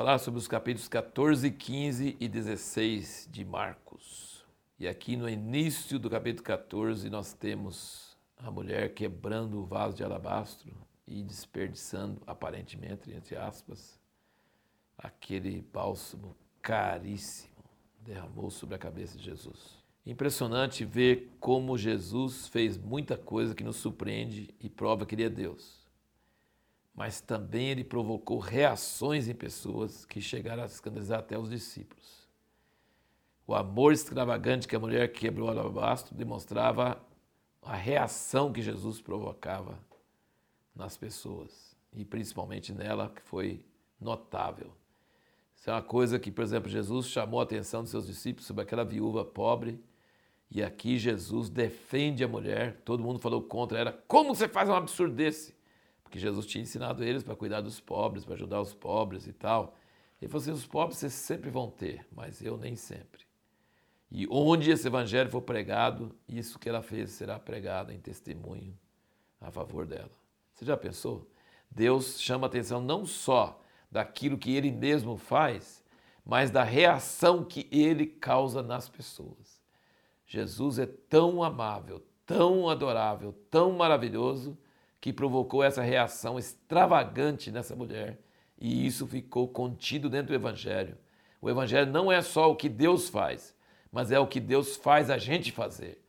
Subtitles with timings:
[0.00, 4.46] falar sobre os capítulos 14, 15 e 16 de Marcos.
[4.78, 10.02] E aqui no início do capítulo 14 nós temos a mulher quebrando o vaso de
[10.02, 10.72] alabastro
[11.06, 14.00] e desperdiçando, aparentemente, entre aspas,
[14.96, 17.62] aquele bálsamo caríssimo
[18.00, 19.84] derramou sobre a cabeça de Jesus.
[20.06, 25.28] Impressionante ver como Jesus fez muita coisa que nos surpreende e prova que ele é
[25.28, 25.89] Deus.
[27.00, 32.28] Mas também ele provocou reações em pessoas que chegaram a escandalizar até os discípulos.
[33.46, 37.02] O amor extravagante que a mulher quebrou o alabastro demonstrava
[37.62, 39.78] a reação que Jesus provocava
[40.74, 43.64] nas pessoas e principalmente nela, que foi
[43.98, 44.70] notável.
[45.56, 48.62] Isso é uma coisa que, por exemplo, Jesus chamou a atenção dos seus discípulos sobre
[48.62, 49.82] aquela viúva pobre.
[50.50, 52.82] E aqui Jesus defende a mulher.
[52.84, 53.78] Todo mundo falou contra.
[53.78, 55.58] Era como você faz um absurdo desse?
[56.10, 59.76] Porque Jesus tinha ensinado eles para cuidar dos pobres, para ajudar os pobres e tal.
[60.20, 63.20] Ele falou assim: os pobres vocês sempre vão ter, mas eu nem sempre.
[64.10, 68.76] E onde esse evangelho for pregado, isso que ela fez será pregado em testemunho
[69.40, 70.10] a favor dela.
[70.52, 71.30] Você já pensou?
[71.70, 75.80] Deus chama atenção não só daquilo que ele mesmo faz,
[76.24, 79.62] mas da reação que ele causa nas pessoas.
[80.26, 84.58] Jesus é tão amável, tão adorável, tão maravilhoso,
[85.00, 88.18] que provocou essa reação extravagante nessa mulher.
[88.60, 90.96] E isso ficou contido dentro do Evangelho.
[91.40, 93.56] O Evangelho não é só o que Deus faz,
[93.90, 96.02] mas é o que Deus faz a gente fazer.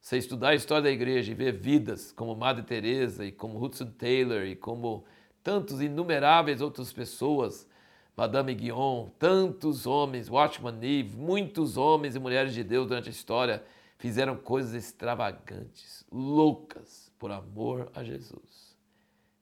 [0.00, 3.90] Você estudar a história da igreja e ver vidas como Madre Teresa e como Hudson
[3.90, 5.04] Taylor e como
[5.42, 7.68] tantos inumeráveis outras pessoas,
[8.16, 13.62] Madame Guion, tantos homens, Watchman Nee, muitos homens e mulheres de Deus durante a história
[13.98, 18.76] fizeram coisas extravagantes, loucas, por amor a Jesus.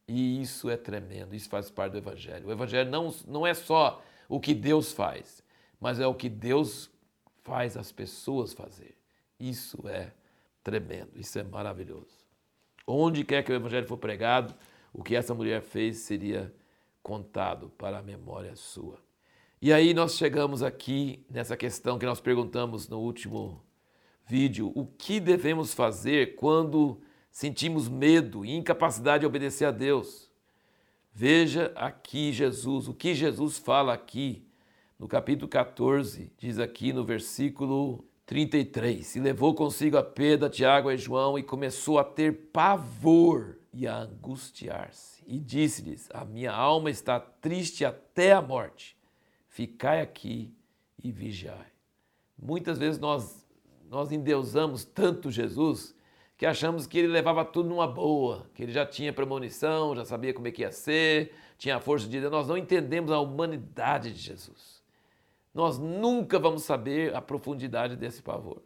[0.09, 2.47] E isso é tremendo, isso faz parte do Evangelho.
[2.47, 5.43] O Evangelho não, não é só o que Deus faz,
[5.81, 6.91] mas é o que Deus
[7.43, 8.97] faz as pessoas fazer.
[9.39, 10.13] Isso é
[10.63, 12.27] tremendo, isso é maravilhoso.
[12.87, 14.55] Onde quer que o Evangelho for pregado,
[14.93, 16.55] o que essa mulher fez seria
[17.03, 18.99] contado para a memória sua.
[19.61, 23.63] E aí nós chegamos aqui nessa questão que nós perguntamos no último
[24.27, 27.01] vídeo: o que devemos fazer quando
[27.37, 30.31] sentimos medo e incapacidade de obedecer a Deus?
[31.13, 34.43] Veja aqui Jesus, o que Jesus fala aqui
[34.99, 39.17] no capítulo 14, diz aqui no versículo 33.
[39.17, 43.87] E levou consigo a Pedro, a Tiago e João e começou a ter pavor e
[43.87, 45.23] a angustiar-se.
[45.27, 48.97] E disse-lhes: A minha alma está triste até a morte.
[49.47, 50.55] Ficai aqui
[51.05, 51.71] e vigiai.
[52.39, 53.47] Muitas vezes nós,
[53.91, 55.95] nós endeusamos tanto Jesus
[56.37, 60.35] que achamos que ele levava tudo numa boa, que ele já tinha premonição, já sabia
[60.35, 62.31] como é que ia ser, tinha a força de Deus.
[62.31, 64.83] Nós não entendemos a humanidade de Jesus.
[65.55, 68.61] Nós nunca vamos saber a profundidade desse pavor.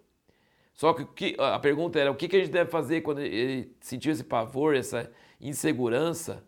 [0.74, 4.24] Só que a pergunta era o que a gente deve fazer quando ele sentiu esse
[4.24, 5.10] pavor, essa
[5.40, 6.42] insegurança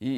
[0.00, 0.08] e,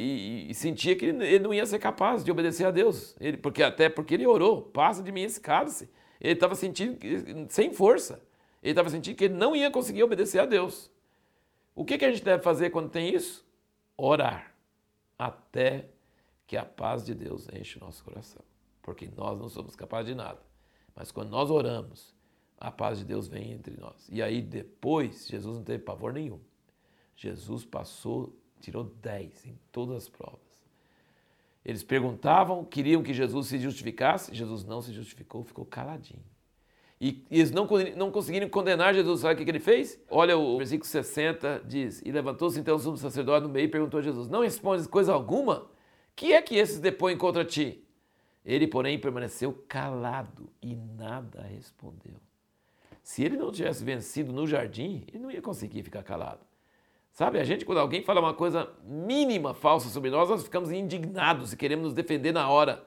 [0.47, 3.15] e, e sentia que ele não ia ser capaz de obedecer a Deus.
[3.19, 5.89] Ele, porque Até porque ele orou, passa de mim esse cálice.
[6.19, 6.97] Ele estava sentindo
[7.49, 8.21] sem força.
[8.65, 10.89] Ele estava sentindo que ele não ia conseguir obedecer a Deus.
[11.75, 13.45] O que a gente deve fazer quando tem isso?
[13.95, 14.55] Orar
[15.19, 15.87] até
[16.47, 18.41] que a paz de Deus enche o nosso coração.
[18.81, 20.41] Porque nós não somos capazes de nada.
[20.95, 22.15] Mas quando nós oramos,
[22.57, 24.09] a paz de Deus vem entre nós.
[24.11, 26.39] E aí depois, Jesus não teve pavor nenhum.
[27.15, 30.39] Jesus passou, tirou 10 em todas as provas.
[31.63, 36.25] Eles perguntavam, queriam que Jesus se justificasse, Jesus não se justificou, ficou caladinho.
[36.99, 37.67] E eles não,
[37.97, 39.99] não conseguiram condenar Jesus, sabe o que, que ele fez?
[40.09, 43.99] Olha o versículo 60, diz, e levantou-se então o sumo sacerdote no meio e perguntou
[43.99, 45.69] a Jesus, não respondes coisa alguma?
[46.15, 47.85] Que é que esses depõem contra ti?
[48.45, 52.15] Ele, porém, permaneceu calado e nada respondeu.
[53.03, 56.45] Se ele não tivesse vencido no jardim, ele não ia conseguir ficar calado.
[57.11, 61.53] Sabe, a gente, quando alguém fala uma coisa mínima falsa sobre nós, nós ficamos indignados
[61.53, 62.85] e queremos nos defender na hora.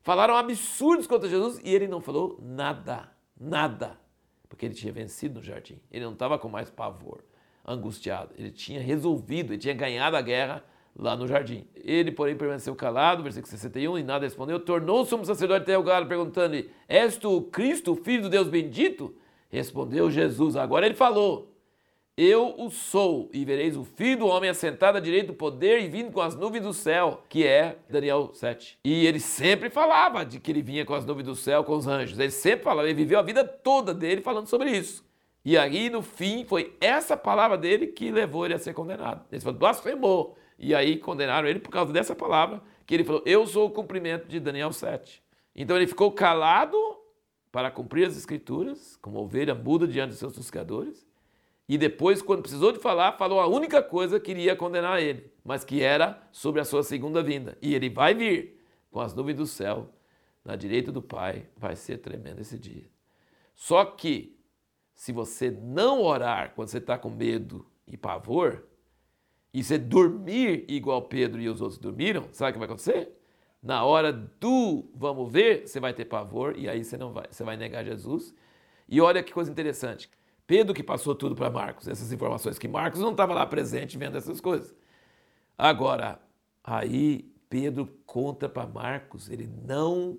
[0.00, 3.98] Falaram absurdos contra Jesus e ele não falou nada, nada,
[4.48, 5.80] porque ele tinha vencido no jardim.
[5.90, 7.22] Ele não estava com mais pavor,
[7.64, 8.32] angustiado.
[8.36, 10.64] Ele tinha resolvido, ele tinha ganhado a guerra
[10.96, 11.66] lá no jardim.
[11.74, 14.60] Ele, porém, permaneceu calado, versículo 61, e nada respondeu.
[14.60, 18.48] Tornou-se sumo sacerdote até o galo, perguntando-lhe: És tu o Cristo, o Filho do Deus
[18.48, 19.14] bendito?
[19.50, 20.56] Respondeu Jesus.
[20.56, 21.53] Agora ele falou:
[22.16, 25.88] Eu o sou, e vereis o filho do homem assentado à direita do poder e
[25.88, 28.78] vindo com as nuvens do céu, que é Daniel 7.
[28.84, 31.88] E ele sempre falava de que ele vinha com as nuvens do céu, com os
[31.88, 32.16] anjos.
[32.16, 35.04] Ele sempre falava, ele viveu a vida toda dele falando sobre isso.
[35.44, 39.24] E aí, no fim, foi essa palavra dele que levou ele a ser condenado.
[39.32, 40.38] Ele falou, blasfemou.
[40.56, 44.28] E aí condenaram ele por causa dessa palavra que ele falou: Eu sou o cumprimento
[44.28, 45.22] de Daniel 7.
[45.54, 46.76] Então ele ficou calado
[47.50, 51.04] para cumprir as escrituras, como ovelha muda diante dos seus buscadores.
[51.68, 55.64] E depois, quando precisou de falar, falou a única coisa que iria condenar ele, mas
[55.64, 57.56] que era sobre a sua segunda vinda.
[57.62, 59.88] E ele vai vir com as nuvens do céu,
[60.44, 61.48] na direita do Pai.
[61.56, 62.84] Vai ser tremendo esse dia.
[63.54, 64.36] Só que,
[64.94, 68.64] se você não orar quando você está com medo e pavor,
[69.52, 73.16] e você dormir igual Pedro e os outros dormiram, sabe o que vai acontecer?
[73.62, 77.42] Na hora do vamos ver, você vai ter pavor e aí você não vai, você
[77.42, 78.34] vai negar Jesus.
[78.86, 80.10] E olha que coisa interessante.
[80.46, 84.16] Pedro que passou tudo para Marcos, essas informações que Marcos não estava lá presente vendo
[84.16, 84.74] essas coisas.
[85.56, 86.20] Agora,
[86.62, 90.18] aí Pedro conta para Marcos, ele não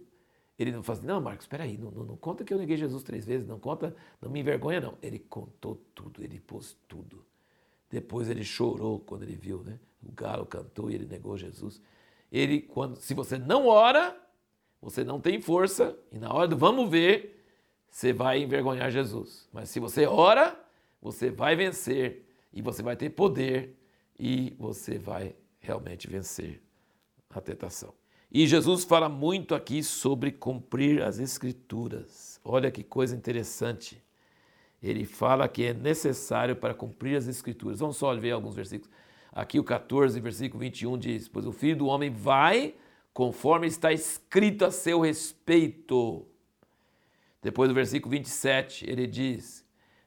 [0.58, 3.04] ele não assim, não, Marcos, espera aí, não, não, não, conta que eu neguei Jesus
[3.04, 4.98] três vezes, não conta, não me envergonha não.
[5.02, 7.26] Ele contou tudo, ele pôs tudo.
[7.90, 9.78] Depois ele chorou quando ele viu, né?
[10.02, 11.82] O galo cantou e ele negou Jesus.
[12.32, 14.18] Ele, quando, se você não ora,
[14.82, 17.45] você não tem força, e na hora do vamos ver,
[17.96, 19.48] você vai envergonhar Jesus.
[19.54, 20.54] Mas se você ora,
[21.02, 23.74] você vai vencer, e você vai ter poder,
[24.20, 26.62] e você vai realmente vencer
[27.30, 27.94] a tentação.
[28.30, 32.38] E Jesus fala muito aqui sobre cumprir as Escrituras.
[32.44, 34.04] Olha que coisa interessante.
[34.84, 37.80] Ele fala que é necessário para cumprir as Escrituras.
[37.80, 38.94] Vamos só ver alguns versículos.
[39.32, 42.76] Aqui o 14, versículo 21 diz: Pois o filho do homem vai
[43.14, 46.28] conforme está escrito a seu respeito.
[47.46, 49.64] Depois do versículo 27, ele diz: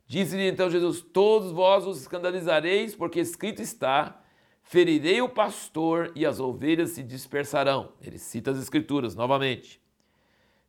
[0.09, 4.21] Disse-lhe então Jesus: Todos vós os escandalizareis, porque escrito está:
[4.61, 7.93] Ferirei o pastor e as ovelhas se dispersarão.
[8.03, 9.81] Ele cita as Escrituras novamente.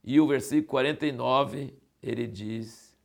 [0.04, 1.74] E o versículo 49,
[2.04, 2.96] ele diz: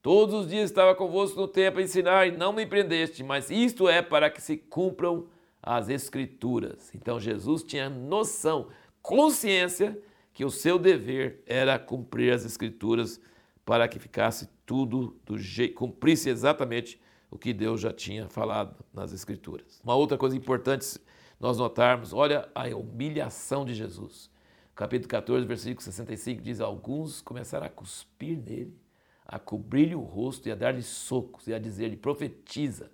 [0.00, 3.88] Todos os dias estava convosco no templo a ensinar e não me prendeste, mas isto
[3.88, 5.26] é para que se cumpram
[5.60, 6.94] as Escrituras.
[6.94, 8.68] Então Jesus tinha noção,
[9.02, 10.00] consciência,
[10.34, 13.20] que o seu dever era cumprir as Escrituras
[13.64, 17.00] para que ficasse tudo do jeito, cumprisse exatamente
[17.30, 19.80] o que Deus já tinha falado nas Escrituras.
[19.82, 21.00] Uma outra coisa importante
[21.38, 24.28] nós notarmos, olha a humilhação de Jesus.
[24.74, 28.76] Capítulo 14, versículo 65 diz: Alguns começaram a cuspir nele,
[29.24, 32.90] a cobrir-lhe o rosto e a dar-lhe socos e a dizer-lhe: Profetiza.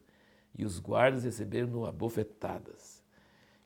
[0.59, 3.03] E os guardas receberam-no a bofetadas.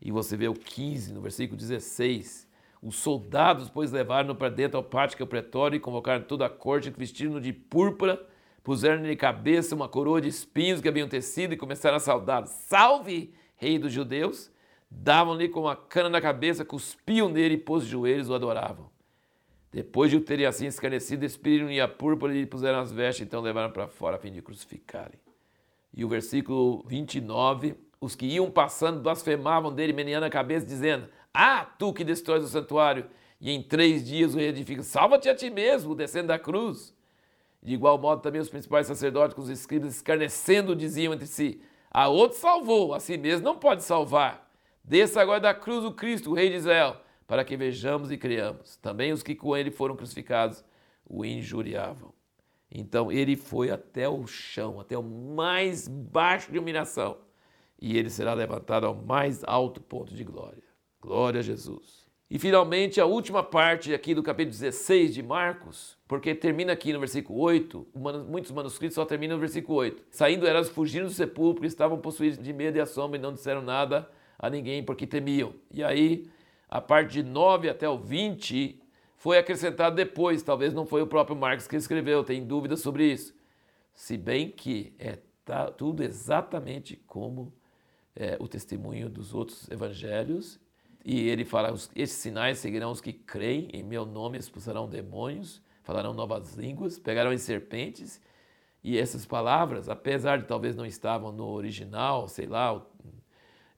[0.01, 2.47] E você vê o 15, no versículo 16.
[2.85, 6.45] Os soldados, pois, levaram-no para dentro ao pátio que é o pretório e convocaram toda
[6.45, 8.21] a corte, vestiram-no de púrpura
[8.65, 13.79] puseram-lhe cabeça uma coroa de espinhos que haviam tecido e começaram a saudar: Salve, rei
[13.79, 14.51] dos judeus!
[14.91, 18.89] Davam-lhe com uma cana na cabeça, cuspiam nele e pôs joelhos o adoravam.
[19.73, 23.41] Depois de o terem assim escarnecido, expeliram-lhe a púrpura e lhe puseram as vestes, então
[23.41, 25.19] levaram para fora a fim de crucificarem.
[25.97, 31.65] E o versículo 29, os que iam passando blasfemavam dele, meneando a cabeça, dizendo: Ah,
[31.79, 33.07] tu que destróis o santuário
[33.41, 36.95] e em três dias o reedificas, salva-te a ti mesmo, descendo da cruz.
[37.63, 41.61] De igual modo, também os principais sacerdotes com os escribas, escarnecendo, diziam entre si:
[41.91, 44.51] A outro salvou, a si mesmo não pode salvar.
[44.83, 48.77] Desça agora da cruz o Cristo, o Rei de Israel, para que vejamos e creamos.
[48.79, 50.65] Também os que com ele foram crucificados
[51.07, 52.14] o injuriavam.
[52.71, 57.19] Então ele foi até o chão, até o mais baixo de humilhação,
[57.81, 60.63] e ele será levantado ao mais alto ponto de glória.
[61.01, 62.05] Glória a Jesus.
[62.31, 66.99] E finalmente a última parte aqui do capítulo 16 de Marcos, porque termina aqui no
[66.99, 67.87] versículo 8,
[68.29, 70.03] muitos manuscritos só terminam no versículo 8.
[70.11, 74.11] Saindo elas fugiram do sepulcro, estavam possuídos de medo e assombro e não disseram nada
[74.39, 75.53] a ninguém porque temiam.
[75.71, 76.27] E aí
[76.69, 78.81] a parte de 9 até o 20
[79.25, 83.35] foi acrescentado depois, talvez não foi o próprio Marcos que escreveu, tem dúvidas sobre isso.
[83.95, 87.51] Se bem que é tá, tudo exatamente como
[88.15, 90.61] é, o testemunho dos outros evangelhos
[91.03, 96.13] e ele fala: esses sinais seguirão os que creem, em meu nome expulsarão demônios, falarão
[96.13, 98.21] novas línguas, pegarão em serpentes.
[98.83, 102.79] E essas palavras, apesar de talvez não estavam no original, sei lá,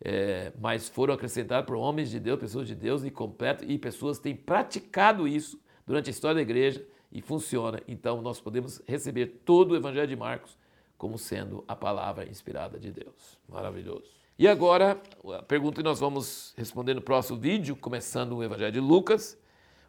[0.00, 4.19] é, mas foram acrescentadas por homens de Deus, pessoas de Deus e completo, e pessoas
[4.19, 7.81] têm praticado isso durante a história da igreja e funciona.
[7.88, 10.57] Então nós podemos receber todo o Evangelho de Marcos
[10.99, 13.38] como sendo a palavra inspirada de Deus.
[13.49, 14.17] Maravilhoso.
[14.38, 15.00] E agora,
[15.35, 19.38] a pergunta que nós vamos responder no próximo vídeo, começando o Evangelho de Lucas.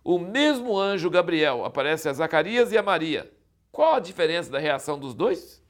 [0.04, 3.30] O mesmo anjo Gabriel aparece a Zacarias e a Maria.
[3.72, 5.62] Qual a diferença da reação dos dois?